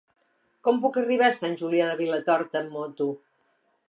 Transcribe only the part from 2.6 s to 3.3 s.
amb moto?